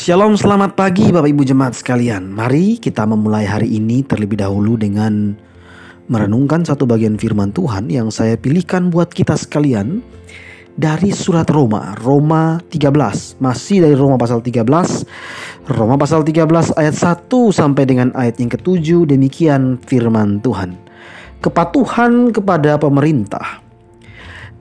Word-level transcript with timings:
Shalom, 0.00 0.32
selamat 0.32 0.80
pagi 0.80 1.12
Bapak 1.12 1.28
Ibu 1.28 1.44
Jemaat 1.44 1.76
sekalian. 1.76 2.32
Mari 2.32 2.80
kita 2.80 3.04
memulai 3.04 3.44
hari 3.44 3.76
ini 3.76 4.00
terlebih 4.00 4.40
dahulu 4.40 4.80
dengan 4.80 5.36
merenungkan 6.08 6.64
satu 6.64 6.88
bagian 6.88 7.20
firman 7.20 7.52
Tuhan 7.52 7.92
yang 7.92 8.08
saya 8.08 8.40
pilihkan 8.40 8.88
buat 8.88 9.12
kita 9.12 9.36
sekalian 9.36 10.00
dari 10.72 11.12
surat 11.12 11.44
Roma, 11.52 11.92
Roma 12.00 12.64
13. 12.72 13.44
Masih 13.44 13.84
dari 13.84 13.92
Roma 13.92 14.16
pasal 14.16 14.40
13. 14.40 15.68
Roma 15.68 16.00
pasal 16.00 16.24
13 16.24 16.48
ayat 16.80 16.96
1 16.96 17.28
sampai 17.52 17.84
dengan 17.84 18.08
ayat 18.16 18.40
yang 18.40 18.48
ketujuh 18.56 19.04
demikian 19.04 19.76
firman 19.84 20.40
Tuhan. 20.40 20.80
Kepatuhan 21.44 22.32
kepada 22.32 22.80
pemerintah. 22.80 23.60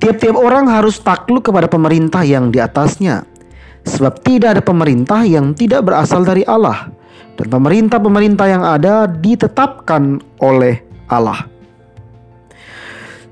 Tiap-tiap 0.04 0.36
orang 0.36 0.68
harus 0.68 1.00
takluk 1.00 1.48
kepada 1.48 1.72
pemerintah 1.72 2.28
yang 2.28 2.52
di 2.52 2.60
atasnya 2.60 3.39
Sebab 3.88 4.24
tidak 4.24 4.60
ada 4.60 4.64
pemerintah 4.64 5.24
yang 5.24 5.56
tidak 5.56 5.88
berasal 5.88 6.24
dari 6.24 6.44
Allah 6.44 6.92
dan 7.40 7.48
pemerintah-pemerintah 7.48 8.48
yang 8.52 8.64
ada 8.68 9.08
ditetapkan 9.08 10.20
oleh 10.44 10.84
Allah. 11.08 11.48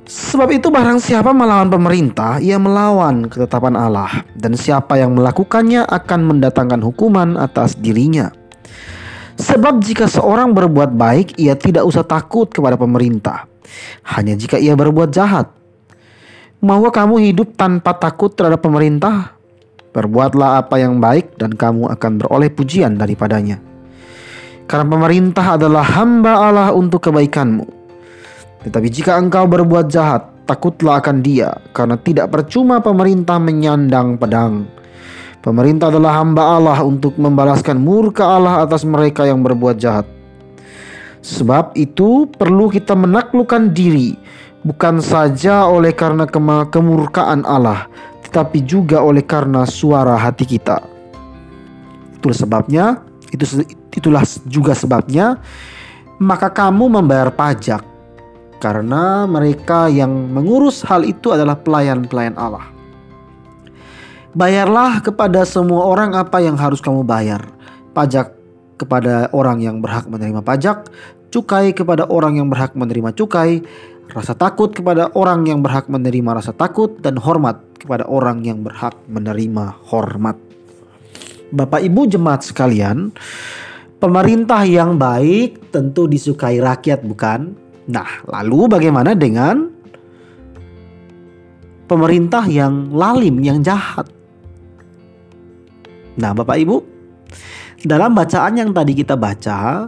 Sebab 0.07 0.55
itu 0.55 0.71
barang 0.71 1.03
siapa 1.03 1.35
melawan 1.35 1.67
pemerintah, 1.67 2.39
ia 2.39 2.55
melawan 2.55 3.27
ketetapan 3.27 3.75
Allah 3.75 4.23
dan 4.39 4.55
siapa 4.55 4.95
yang 4.95 5.11
melakukannya 5.11 5.83
akan 5.83 6.19
mendatangkan 6.23 6.79
hukuman 6.79 7.35
atas 7.35 7.75
dirinya. 7.75 8.31
Sebab 9.37 9.83
jika 9.85 10.09
seorang 10.09 10.55
berbuat 10.55 10.97
baik, 10.97 11.37
ia 11.37 11.53
tidak 11.53 11.85
usah 11.85 12.01
takut 12.01 12.49
kepada 12.49 12.73
pemerintah. 12.79 13.45
Hanya 14.07 14.33
jika 14.33 14.57
ia 14.57 14.73
berbuat 14.73 15.13
jahat. 15.13 15.53
Mau 16.57 16.81
kamu 16.89 17.21
hidup 17.21 17.53
tanpa 17.53 17.93
takut 17.93 18.33
terhadap 18.33 18.65
pemerintah? 18.65 19.36
Berbuatlah 19.97 20.61
apa 20.61 20.77
yang 20.77 21.01
baik 21.01 21.41
dan 21.41 21.57
kamu 21.57 21.89
akan 21.89 22.21
beroleh 22.21 22.53
pujian 22.53 23.01
daripadanya. 23.01 23.57
Karena 24.69 24.85
pemerintah 24.85 25.57
adalah 25.57 25.81
hamba 25.81 26.37
Allah 26.37 26.69
untuk 26.69 27.09
kebaikanmu. 27.09 27.65
Tetapi 28.61 28.87
jika 28.93 29.17
engkau 29.17 29.49
berbuat 29.49 29.89
jahat, 29.89 30.29
takutlah 30.45 31.01
akan 31.01 31.25
dia, 31.25 31.49
karena 31.73 31.97
tidak 31.97 32.29
percuma 32.29 32.77
pemerintah 32.77 33.41
menyandang 33.41 34.21
pedang. 34.21 34.69
Pemerintah 35.41 35.89
adalah 35.89 36.19
hamba 36.21 36.43
Allah 36.59 36.79
untuk 36.83 37.15
membalaskan 37.17 37.79
murka 37.79 38.27
Allah 38.27 38.67
atas 38.67 38.85
mereka 38.85 39.25
yang 39.25 39.41
berbuat 39.41 39.79
jahat. 39.79 40.05
Sebab 41.23 41.73
itu 41.73 42.29
perlu 42.37 42.67
kita 42.69 42.93
menaklukkan 42.93 43.71
diri, 43.71 44.19
bukan 44.67 44.99
saja 44.99 45.65
oleh 45.65 45.95
karena 45.95 46.27
kemurkaan 46.67 47.47
Allah, 47.47 47.87
tetapi 48.37 48.61
juga 48.69 49.01
oleh 49.01 49.25
karena 49.25 49.65
suara 49.65 50.13
hati 50.13 50.45
kita. 50.45 50.77
Itulah 52.21 52.37
sebabnya, 52.37 53.01
itu 53.33 53.65
itulah 53.97 54.21
juga 54.45 54.77
sebabnya 54.77 55.41
maka 56.21 56.53
kamu 56.53 57.01
membayar 57.01 57.33
pajak 57.33 57.81
karena 58.61 59.25
mereka 59.25 59.89
yang 59.89 60.13
mengurus 60.29 60.85
hal 60.85 61.01
itu 61.01 61.33
adalah 61.33 61.57
pelayan-pelayan 61.57 62.37
Allah. 62.37 62.69
Bayarlah 64.37 65.01
kepada 65.01 65.41
semua 65.41 65.89
orang 65.89 66.13
apa 66.13 66.37
yang 66.37 66.53
harus 66.61 66.77
kamu 66.77 67.01
bayar. 67.01 67.41
Pajak 67.97 68.37
kepada 68.77 69.33
orang 69.33 69.65
yang 69.65 69.81
berhak 69.81 70.05
menerima 70.05 70.45
pajak, 70.45 70.93
cukai 71.33 71.73
kepada 71.73 72.05
orang 72.05 72.37
yang 72.37 72.53
berhak 72.53 72.77
menerima 72.77 73.17
cukai, 73.17 73.65
rasa 74.11 74.33
takut 74.35 74.71
kepada 74.71 75.11
orang 75.15 75.47
yang 75.47 75.59
berhak 75.59 75.91
menerima 75.91 76.39
rasa 76.43 76.51
takut, 76.55 76.99
dan 77.03 77.19
hormat 77.19 77.59
kepada 77.79 78.07
orang 78.07 78.43
yang 78.43 78.63
berhak 78.63 78.95
menerima 79.07 79.75
hormat. 79.87 80.35
Bapak 81.47 81.79
Ibu 81.79 82.11
jemaat 82.11 82.43
sekalian, 82.43 83.15
pemerintah 84.03 84.67
yang 84.67 84.99
baik 84.99 85.71
tentu 85.71 86.05
disukai 86.07 86.59
rakyat 86.59 87.07
bukan? 87.07 87.55
Nah, 87.87 88.27
lalu 88.27 88.67
bagaimana 88.67 89.15
dengan 89.15 89.71
pemerintah 91.87 92.43
yang 92.51 92.91
lalim, 92.91 93.39
yang 93.39 93.63
jahat? 93.63 94.11
Nah, 96.19 96.35
Bapak 96.35 96.57
Ibu, 96.59 96.75
dalam 97.87 98.11
bacaan 98.11 98.59
yang 98.59 98.75
tadi 98.75 98.91
kita 98.91 99.15
baca, 99.15 99.87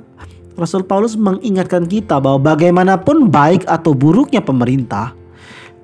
Rasul 0.60 0.84
Paulus 0.84 1.16
mengingatkan 1.16 1.88
kita 1.88 2.20
bahwa 2.20 2.52
bagaimanapun 2.52 3.32
baik 3.32 3.64
atau 3.64 3.96
buruknya 3.96 4.44
pemerintah, 4.44 5.16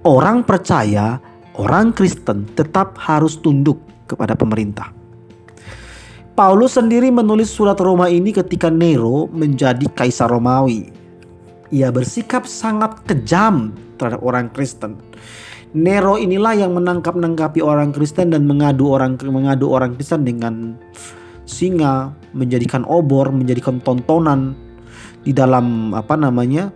orang 0.03 0.43
percaya, 0.43 1.23
orang 1.55 1.95
Kristen 1.95 2.43
tetap 2.59 2.99
harus 2.99 3.39
tunduk 3.39 3.79
kepada 4.11 4.35
pemerintah. 4.35 4.91
Paulus 6.35 6.75
sendiri 6.75 7.07
menulis 7.07 7.47
surat 7.47 7.79
Roma 7.79 8.11
ini 8.11 8.35
ketika 8.35 8.67
Nero 8.67 9.31
menjadi 9.31 9.87
kaisar 9.95 10.27
Romawi. 10.27 10.91
Ia 11.71 11.87
bersikap 11.95 12.43
sangat 12.43 12.99
kejam 13.07 13.71
terhadap 13.95 14.19
orang 14.19 14.51
Kristen. 14.51 14.99
Nero 15.71 16.19
inilah 16.19 16.59
yang 16.59 16.75
menangkap-nangkapi 16.75 17.63
orang 17.63 17.95
Kristen 17.95 18.35
dan 18.35 18.43
mengadu 18.43 18.91
orang 18.91 19.15
mengadu 19.23 19.71
orang 19.71 19.95
Kristen 19.95 20.27
dengan 20.27 20.75
singa, 21.47 22.11
menjadikan 22.35 22.83
obor, 22.83 23.31
menjadikan 23.31 23.79
tontonan 23.79 24.64
di 25.25 25.33
dalam 25.33 25.97
apa 25.97 26.13
namanya 26.13 26.69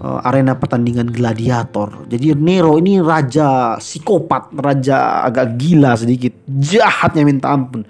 uh, 0.00 0.24
arena 0.24 0.56
pertandingan 0.56 1.12
gladiator. 1.12 2.08
Jadi 2.08 2.32
Nero 2.32 2.80
ini 2.80 2.96
raja 3.04 3.76
psikopat, 3.76 4.56
raja 4.56 5.28
agak 5.28 5.60
gila 5.60 5.92
sedikit, 6.00 6.32
jahatnya 6.48 7.22
minta 7.28 7.52
ampun. 7.52 7.84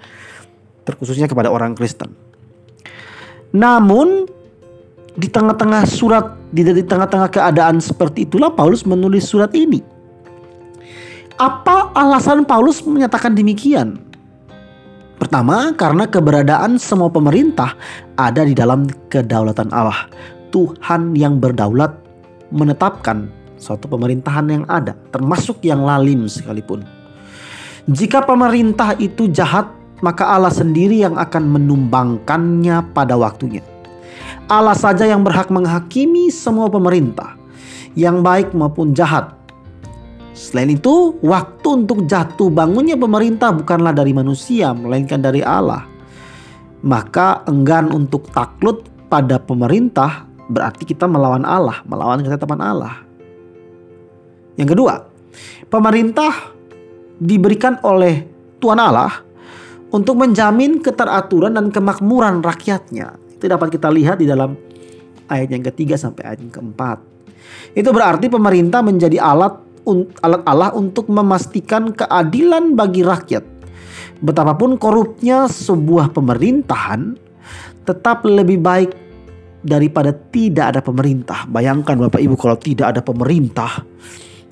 Terkhususnya 0.83 1.31
kepada 1.31 1.47
orang 1.47 1.71
Kristen. 1.79 2.11
Namun 3.55 4.27
di 5.15 5.31
tengah-tengah 5.31 5.87
surat 5.87 6.35
di, 6.51 6.67
di 6.67 6.83
tengah-tengah 6.83 7.31
keadaan 7.31 7.79
seperti 7.79 8.27
itulah 8.27 8.51
Paulus 8.51 8.83
menulis 8.83 9.23
surat 9.23 9.55
ini. 9.55 9.79
Apa 11.39 11.95
alasan 11.95 12.43
Paulus 12.43 12.83
menyatakan 12.83 13.31
demikian? 13.31 14.02
Pertama, 15.23 15.71
karena 15.79 16.03
keberadaan 16.03 16.75
semua 16.75 17.07
pemerintah 17.07 17.79
ada 18.19 18.43
di 18.43 18.51
dalam 18.51 18.83
kedaulatan 19.07 19.71
Allah. 19.71 20.11
Tuhan 20.51 21.15
yang 21.15 21.39
berdaulat 21.39 21.95
menetapkan 22.51 23.31
suatu 23.55 23.87
pemerintahan 23.87 24.51
yang 24.51 24.67
ada, 24.67 24.99
termasuk 25.15 25.63
yang 25.63 25.87
lalim 25.87 26.27
sekalipun. 26.27 26.83
Jika 27.87 28.27
pemerintah 28.27 28.99
itu 28.99 29.31
jahat, 29.31 29.71
maka 30.03 30.27
Allah 30.27 30.51
sendiri 30.51 31.07
yang 31.07 31.15
akan 31.15 31.55
menumbangkannya 31.55 32.91
pada 32.91 33.15
waktunya. 33.15 33.63
Allah 34.51 34.75
saja 34.75 35.07
yang 35.07 35.23
berhak 35.23 35.47
menghakimi 35.47 36.35
semua 36.35 36.67
pemerintah, 36.67 37.39
yang 37.95 38.19
baik 38.19 38.51
maupun 38.51 38.91
jahat, 38.91 39.31
Selain 40.33 40.73
itu, 40.73 41.13
waktu 41.21 41.85
untuk 41.85 42.09
jatuh 42.09 42.49
bangunnya 42.49 42.97
pemerintah 42.97 43.53
bukanlah 43.53 43.93
dari 43.93 44.17
manusia, 44.17 44.73
melainkan 44.73 45.21
dari 45.21 45.45
Allah. 45.45 45.85
Maka 46.81 47.45
enggan 47.45 47.93
untuk 47.93 48.27
takluk 48.33 48.89
pada 49.13 49.37
pemerintah 49.37 50.25
berarti 50.49 50.89
kita 50.89 51.05
melawan 51.05 51.45
Allah, 51.45 51.85
melawan 51.85 52.25
ketetapan 52.25 52.59
Allah. 52.59 52.95
Yang 54.57 54.73
kedua, 54.73 55.05
pemerintah 55.69 56.53
diberikan 57.21 57.77
oleh 57.85 58.25
Tuhan 58.57 58.81
Allah 58.81 59.21
untuk 59.93 60.17
menjamin 60.17 60.81
keteraturan 60.81 61.53
dan 61.53 61.69
kemakmuran 61.69 62.41
rakyatnya. 62.41 63.21
Itu 63.37 63.45
dapat 63.45 63.69
kita 63.69 63.93
lihat 63.93 64.17
di 64.17 64.25
dalam 64.25 64.57
ayat 65.29 65.49
yang 65.53 65.63
ketiga 65.73 65.93
sampai 65.93 66.33
ayat 66.33 66.39
yang 66.41 66.53
keempat. 66.53 66.97
Itu 67.77 67.93
berarti 67.93 68.29
pemerintah 68.29 68.81
menjadi 68.81 69.21
alat 69.21 69.72
alat 70.23 70.43
Allah 70.47 70.71
untuk 70.73 71.07
memastikan 71.11 71.91
keadilan 71.91 72.73
bagi 72.73 73.03
rakyat. 73.03 73.43
Betapapun 74.23 74.79
korupnya 74.79 75.51
sebuah 75.51 76.15
pemerintahan, 76.15 77.19
tetap 77.83 78.23
lebih 78.23 78.63
baik 78.63 78.91
daripada 79.63 80.15
tidak 80.31 80.75
ada 80.75 80.81
pemerintah. 80.83 81.43
Bayangkan 81.47 81.99
Bapak 81.99 82.19
Ibu 82.19 82.35
kalau 82.39 82.55
tidak 82.59 82.95
ada 82.95 83.01
pemerintah, 83.03 83.83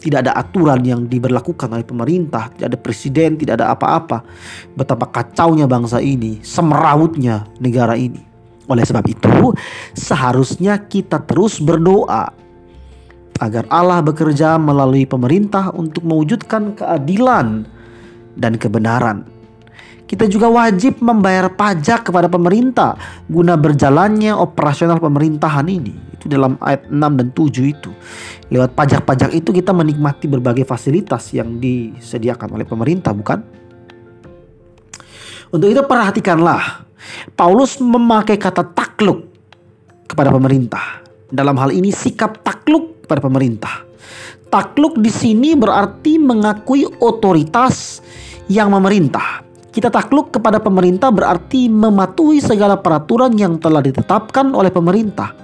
tidak 0.01 0.27
ada 0.27 0.33
aturan 0.39 0.81
yang 0.81 1.05
diberlakukan 1.05 1.71
oleh 1.71 1.85
pemerintah, 1.85 2.49
tidak 2.55 2.67
ada 2.75 2.79
presiden, 2.79 3.37
tidak 3.37 3.61
ada 3.61 3.71
apa-apa. 3.75 4.25
Betapa 4.73 5.07
kacaunya 5.07 5.69
bangsa 5.69 6.01
ini, 6.01 6.41
semerawutnya 6.41 7.47
negara 7.61 7.93
ini. 7.95 8.19
Oleh 8.65 8.87
sebab 8.87 9.03
itu, 9.05 9.51
seharusnya 9.93 10.79
kita 10.87 11.21
terus 11.27 11.59
berdoa 11.59 12.31
agar 13.41 13.65
Allah 13.73 14.05
bekerja 14.05 14.61
melalui 14.61 15.09
pemerintah 15.09 15.73
untuk 15.73 16.05
mewujudkan 16.05 16.77
keadilan 16.77 17.65
dan 18.37 18.53
kebenaran. 18.61 19.25
Kita 20.05 20.27
juga 20.27 20.51
wajib 20.51 20.99
membayar 20.99 21.49
pajak 21.49 22.11
kepada 22.11 22.27
pemerintah 22.27 22.99
guna 23.31 23.55
berjalannya 23.55 24.35
operasional 24.35 24.99
pemerintahan 24.99 25.65
ini. 25.71 25.95
Itu 26.19 26.27
dalam 26.27 26.59
ayat 26.61 26.91
6 26.91 26.99
dan 26.99 27.27
7 27.31 27.63
itu. 27.63 27.89
Lewat 28.51 28.75
pajak-pajak 28.75 29.31
itu 29.31 29.55
kita 29.55 29.71
menikmati 29.71 30.27
berbagai 30.27 30.67
fasilitas 30.67 31.31
yang 31.31 31.57
disediakan 31.57 32.59
oleh 32.59 32.67
pemerintah, 32.67 33.15
bukan? 33.15 33.39
Untuk 35.55 35.71
itu 35.71 35.79
perhatikanlah, 35.79 36.83
Paulus 37.33 37.79
memakai 37.79 38.35
kata 38.35 38.67
takluk 38.67 39.31
kepada 40.11 40.27
pemerintah. 40.27 41.07
Dalam 41.31 41.55
hal 41.55 41.71
ini 41.71 41.95
sikap 41.95 42.43
takluk 42.43 42.90
kepada 43.11 43.27
pemerintah. 43.27 43.83
Takluk 44.47 45.03
di 45.03 45.11
sini 45.11 45.51
berarti 45.51 46.15
mengakui 46.15 46.87
otoritas 47.03 47.99
yang 48.47 48.71
memerintah. 48.71 49.43
Kita 49.67 49.91
takluk 49.91 50.31
kepada 50.31 50.63
pemerintah 50.63 51.11
berarti 51.11 51.67
mematuhi 51.67 52.39
segala 52.39 52.79
peraturan 52.79 53.35
yang 53.35 53.59
telah 53.59 53.83
ditetapkan 53.83 54.55
oleh 54.55 54.71
pemerintah. 54.71 55.35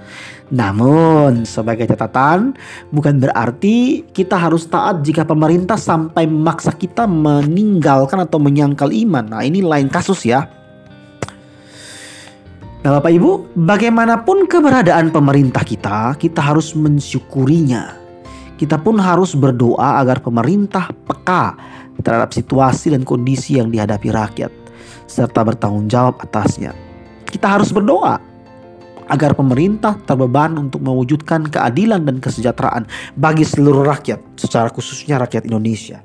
Namun, 0.48 1.44
sebagai 1.44 1.92
catatan, 1.92 2.56
bukan 2.92 3.20
berarti 3.20 4.08
kita 4.16 4.40
harus 4.40 4.64
taat 4.72 5.04
jika 5.04 5.28
pemerintah 5.28 5.76
sampai 5.76 6.24
memaksa 6.24 6.72
kita 6.72 7.04
meninggalkan 7.04 8.24
atau 8.24 8.40
menyangkal 8.40 8.96
iman. 8.96 9.28
Nah, 9.28 9.44
ini 9.44 9.60
lain 9.60 9.92
kasus 9.92 10.24
ya. 10.24 10.48
Nah, 12.88 13.04
Bapak 13.04 13.12
Ibu, 13.20 13.52
bagaimanapun 13.68 14.48
keberadaan 14.48 15.12
pemerintah 15.12 15.60
kita, 15.60 16.16
kita 16.16 16.40
harus 16.40 16.72
mensyukurinya. 16.72 18.00
Kita 18.56 18.80
pun 18.80 18.96
harus 18.96 19.36
berdoa 19.36 20.00
agar 20.00 20.24
pemerintah 20.24 20.96
peka 21.04 21.60
terhadap 22.00 22.32
situasi 22.32 22.96
dan 22.96 23.04
kondisi 23.04 23.60
yang 23.60 23.76
dihadapi 23.76 24.08
rakyat, 24.08 24.48
serta 25.04 25.44
bertanggung 25.44 25.92
jawab 25.92 26.16
atasnya. 26.24 26.72
Kita 27.28 27.60
harus 27.60 27.76
berdoa 27.76 28.24
agar 29.12 29.36
pemerintah 29.36 30.00
terbeban 30.08 30.56
untuk 30.56 30.80
mewujudkan 30.80 31.44
keadilan 31.52 32.08
dan 32.08 32.24
kesejahteraan 32.24 32.88
bagi 33.20 33.44
seluruh 33.44 33.84
rakyat, 33.84 34.40
secara 34.40 34.72
khususnya 34.72 35.20
rakyat 35.20 35.44
Indonesia. 35.44 36.00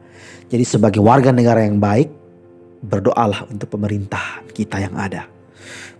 Jadi 0.50 0.66
sebagai 0.66 0.98
warga 0.98 1.30
negara 1.30 1.62
yang 1.62 1.78
baik, 1.78 2.10
berdoalah 2.82 3.46
untuk 3.46 3.70
pemerintah 3.70 4.42
kita 4.50 4.82
yang 4.82 4.98
ada. 4.98 5.31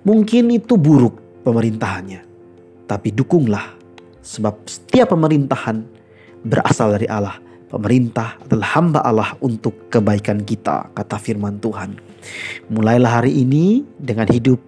Mungkin 0.02 0.50
itu 0.50 0.74
buruk 0.74 1.44
pemerintahannya, 1.46 2.20
tapi 2.90 3.14
dukunglah 3.14 3.78
sebab 4.22 4.66
setiap 4.66 5.14
pemerintahan 5.14 5.82
berasal 6.42 6.98
dari 6.98 7.06
Allah 7.06 7.38
Pemerintah 7.72 8.36
adalah 8.36 8.68
hamba 8.76 9.00
Allah 9.00 9.32
untuk 9.40 9.88
kebaikan 9.88 10.44
kita, 10.44 10.92
kata 10.92 11.16
firman 11.16 11.56
Tuhan. 11.56 11.96
Mulailah 12.68 13.24
hari 13.24 13.40
ini 13.40 13.80
dengan 13.96 14.28
hidup 14.28 14.60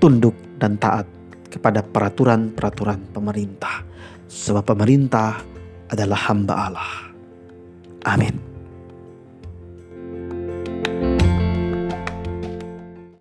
tunduk 0.00 0.32
dan 0.56 0.80
taat 0.80 1.04
kepada 1.52 1.84
peraturan-peraturan 1.84 3.12
pemerintah. 3.12 3.84
Sebab 4.32 4.64
pemerintah 4.64 5.44
adalah 5.92 6.32
hamba 6.32 6.54
Allah. 6.72 6.92
Amin. 8.08 8.49